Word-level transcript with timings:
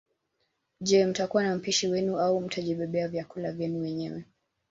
Je 0.81 1.05
mtakuwa 1.05 1.43
na 1.43 1.55
mpishi 1.55 1.87
wenu 1.87 2.19
au 2.19 2.41
mtajibebea 2.41 3.07
vyakula 3.07 3.51
vyenu 3.51 3.81
wenyewe 3.81 4.25